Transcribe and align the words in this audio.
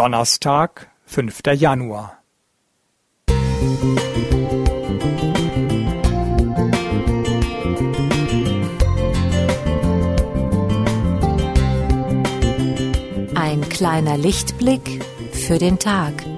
Donnerstag, 0.00 0.90
5. 1.04 1.42
Januar. 1.56 2.22
Ein 13.34 13.60
kleiner 13.68 14.16
Lichtblick 14.16 15.04
für 15.32 15.58
den 15.58 15.78
Tag. 15.78 16.29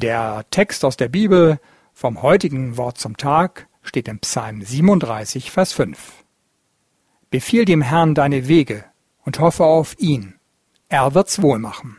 Der 0.00 0.44
Text 0.52 0.84
aus 0.84 0.96
der 0.96 1.08
Bibel 1.08 1.58
vom 1.92 2.22
heutigen 2.22 2.76
Wort 2.76 2.98
zum 2.98 3.16
Tag 3.16 3.66
steht 3.82 4.06
im 4.06 4.20
Psalm 4.20 4.62
37, 4.62 5.50
Vers 5.50 5.72
5. 5.72 6.22
Befiehl 7.30 7.64
dem 7.64 7.82
Herrn 7.82 8.14
deine 8.14 8.46
Wege 8.46 8.84
und 9.24 9.40
hoffe 9.40 9.64
auf 9.64 9.98
ihn. 9.98 10.34
Er 10.88 11.16
wird's 11.16 11.42
wohl 11.42 11.58
machen. 11.58 11.96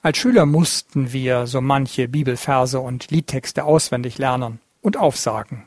Als 0.00 0.16
Schüler 0.16 0.46
mussten 0.46 1.12
wir 1.12 1.46
so 1.46 1.60
manche 1.60 2.08
Bibelverse 2.08 2.80
und 2.80 3.10
Liedtexte 3.10 3.64
auswendig 3.64 4.16
lernen 4.16 4.60
und 4.80 4.96
aufsagen. 4.96 5.66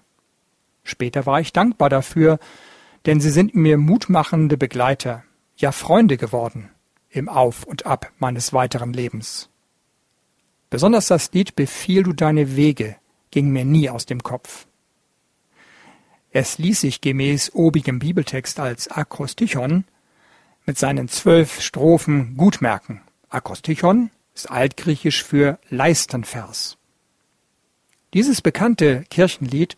Später 0.81 1.27
war 1.27 1.39
ich 1.39 1.53
dankbar 1.53 1.89
dafür, 1.89 2.39
denn 3.05 3.21
sie 3.21 3.29
sind 3.29 3.53
mir 3.53 3.77
mutmachende 3.77 4.57
Begleiter, 4.57 5.23
ja 5.55 5.71
Freunde 5.71 6.17
geworden 6.17 6.71
im 7.11 7.29
Auf 7.29 7.63
und 7.63 7.85
Ab 7.85 8.11
meines 8.17 8.53
weiteren 8.53 8.91
Lebens. 8.91 9.51
Besonders 10.69 11.07
das 11.07 11.31
Lied 11.33 11.55
Befiehl 11.55 12.03
du 12.03 12.13
deine 12.13 12.55
Wege 12.55 12.95
ging 13.31 13.49
mir 13.49 13.65
nie 13.65 13.89
aus 13.89 14.05
dem 14.05 14.21
Kopf. 14.21 14.67
Es 16.31 16.59
ließ 16.59 16.81
sich 16.81 17.01
gemäß 17.01 17.55
obigem 17.55 17.99
Bibeltext 17.99 18.59
als 18.59 18.87
Akrostichon 18.87 19.85
mit 20.65 20.77
seinen 20.77 21.07
zwölf 21.07 21.61
Strophen 21.61 22.37
gut 22.37 22.61
merken. 22.61 23.01
Akrostichon 23.29 24.11
ist 24.35 24.51
altgriechisch 24.51 25.23
für 25.23 25.59
Leistenvers. 25.69 26.77
Dieses 28.13 28.41
bekannte 28.41 29.03
Kirchenlied 29.09 29.75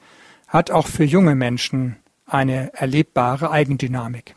hat 0.48 0.72
auch 0.72 0.88
für 0.88 1.06
junge 1.06 1.36
Menschen 1.36 1.98
eine 2.26 2.74
erlebbare 2.74 3.52
Eigendynamik. 3.52 4.36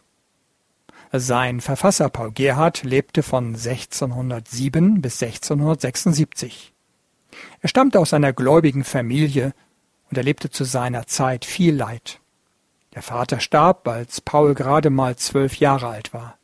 Sein 1.17 1.61
Verfasser 1.61 2.09
Paul 2.09 2.33
Gerhardt 2.33 2.83
lebte 2.83 3.23
von 3.23 3.55
1607 3.55 5.01
bis 5.01 5.23
1676. 5.23 6.73
Er 7.61 7.69
stammte 7.69 8.01
aus 8.01 8.13
einer 8.13 8.33
gläubigen 8.33 8.83
Familie 8.83 9.55
und 10.11 10.19
erlebte 10.19 10.51
zu 10.51 10.65
seiner 10.65 11.07
Zeit 11.07 11.45
viel 11.45 11.77
Leid. 11.77 12.19
Der 12.97 13.03
Vater 13.03 13.39
starb, 13.39 13.87
als 13.87 14.21
Paul 14.23 14.55
gerade 14.55 14.91
mal 14.91 15.15
zwölf 15.15 15.55
Jahre 15.61 15.87
alt 15.87 16.13
war. 16.13 16.37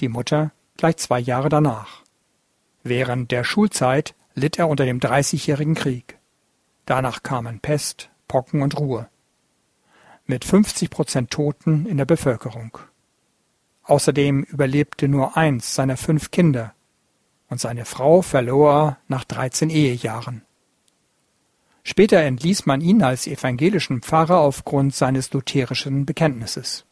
Die 0.00 0.08
Mutter 0.08 0.50
gleich 0.76 0.96
zwei 0.96 1.20
Jahre 1.20 1.48
danach. 1.48 2.02
Während 2.82 3.30
der 3.30 3.44
Schulzeit 3.44 4.16
litt 4.34 4.58
er 4.58 4.66
unter 4.66 4.84
dem 4.84 4.98
Dreißigjährigen 4.98 5.76
Krieg. 5.76 6.18
Danach 6.86 7.22
kamen 7.22 7.60
Pest, 7.60 8.10
Pocken 8.26 8.62
und 8.62 8.80
Ruhe. 8.80 9.08
Mit 10.26 10.44
50 10.44 10.90
Prozent 10.90 11.30
Toten 11.30 11.86
in 11.86 11.98
der 11.98 12.04
Bevölkerung. 12.04 12.78
Außerdem 13.84 14.44
überlebte 14.44 15.08
nur 15.08 15.36
eins 15.36 15.74
seiner 15.74 15.96
fünf 15.96 16.30
Kinder, 16.30 16.74
und 17.48 17.60
seine 17.60 17.84
Frau 17.84 18.22
verlor 18.22 18.72
er 18.72 18.98
nach 19.08 19.24
dreizehn 19.24 19.70
Ehejahren. 19.70 20.42
Später 21.82 22.20
entließ 22.20 22.64
man 22.66 22.80
ihn 22.80 23.02
als 23.02 23.26
evangelischen 23.26 24.02
Pfarrer 24.02 24.38
aufgrund 24.38 24.94
seines 24.94 25.32
lutherischen 25.32 26.06
Bekenntnisses. 26.06 26.86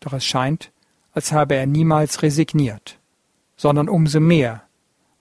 Doch 0.00 0.12
es 0.12 0.24
scheint, 0.24 0.70
als 1.12 1.32
habe 1.32 1.56
er 1.56 1.66
niemals 1.66 2.22
resigniert, 2.22 2.98
sondern 3.56 3.88
umso 3.88 4.20
mehr, 4.20 4.62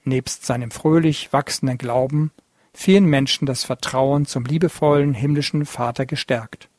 nebst 0.04 0.46
seinem 0.46 0.70
fröhlich 0.70 1.34
wachsenden 1.34 1.78
Glauben, 1.78 2.32
vielen 2.74 3.06
Menschen 3.06 3.46
das 3.48 3.64
Vertrauen 3.64 4.26
zum 4.26 4.46
liebevollen 4.46 5.14
himmlischen 5.14 5.66
Vater 5.66 6.06
gestärkt. 6.06 6.70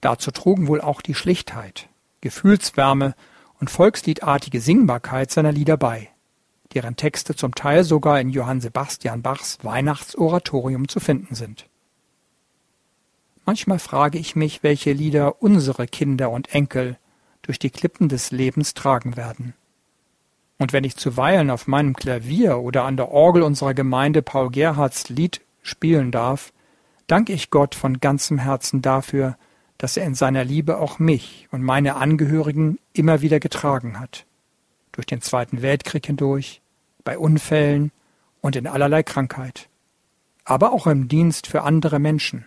Dazu 0.00 0.30
trugen 0.30 0.68
wohl 0.68 0.80
auch 0.80 1.00
die 1.00 1.14
Schlichtheit, 1.14 1.88
Gefühlswärme 2.24 3.14
und 3.60 3.68
volksliedartige 3.68 4.62
Singbarkeit 4.62 5.30
seiner 5.30 5.52
Lieder 5.52 5.76
bei, 5.76 6.08
deren 6.72 6.96
Texte 6.96 7.36
zum 7.36 7.54
Teil 7.54 7.84
sogar 7.84 8.18
in 8.18 8.30
Johann 8.30 8.62
Sebastian 8.62 9.20
Bachs 9.20 9.58
Weihnachtsoratorium 9.62 10.88
zu 10.88 11.00
finden 11.00 11.34
sind. 11.34 11.66
Manchmal 13.44 13.78
frage 13.78 14.16
ich 14.16 14.36
mich, 14.36 14.62
welche 14.62 14.92
Lieder 14.92 15.42
unsere 15.42 15.86
Kinder 15.86 16.30
und 16.30 16.54
Enkel 16.54 16.96
durch 17.42 17.58
die 17.58 17.68
Klippen 17.68 18.08
des 18.08 18.30
Lebens 18.30 18.72
tragen 18.72 19.18
werden. 19.18 19.52
Und 20.58 20.72
wenn 20.72 20.84
ich 20.84 20.96
zuweilen 20.96 21.50
auf 21.50 21.66
meinem 21.66 21.94
Klavier 21.94 22.56
oder 22.56 22.84
an 22.84 22.96
der 22.96 23.10
Orgel 23.10 23.42
unserer 23.42 23.74
Gemeinde 23.74 24.22
Paul 24.22 24.50
Gerhards 24.50 25.10
Lied 25.10 25.42
spielen 25.60 26.10
darf, 26.10 26.54
danke 27.06 27.34
ich 27.34 27.50
Gott 27.50 27.74
von 27.74 28.00
ganzem 28.00 28.38
Herzen 28.38 28.80
dafür, 28.80 29.36
dass 29.78 29.96
er 29.96 30.06
in 30.06 30.14
seiner 30.14 30.44
Liebe 30.44 30.78
auch 30.78 30.98
mich 30.98 31.48
und 31.50 31.62
meine 31.62 31.96
Angehörigen 31.96 32.78
immer 32.92 33.20
wieder 33.20 33.40
getragen 33.40 33.98
hat. 34.00 34.26
Durch 34.92 35.06
den 35.06 35.20
Zweiten 35.20 35.62
Weltkrieg 35.62 36.06
hindurch, 36.06 36.60
bei 37.02 37.18
Unfällen 37.18 37.90
und 38.40 38.56
in 38.56 38.66
allerlei 38.66 39.02
Krankheit. 39.02 39.68
Aber 40.44 40.72
auch 40.72 40.86
im 40.86 41.08
Dienst 41.08 41.46
für 41.46 41.62
andere 41.62 41.98
Menschen. 41.98 42.46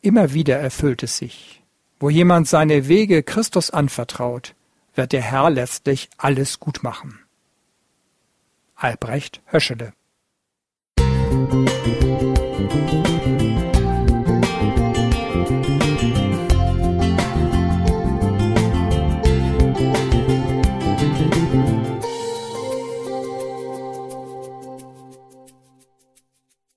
Immer 0.00 0.32
wieder 0.32 0.58
erfüllt 0.58 1.02
es 1.02 1.18
sich. 1.18 1.62
Wo 1.98 2.10
jemand 2.10 2.46
seine 2.46 2.86
Wege 2.86 3.22
Christus 3.22 3.70
anvertraut, 3.70 4.54
wird 4.94 5.12
der 5.12 5.22
Herr 5.22 5.50
letztlich 5.50 6.08
alles 6.16 6.60
gut 6.60 6.82
machen. 6.82 7.18
Albrecht 8.76 9.40
Höschele 9.46 9.92
Musik 11.38 12.07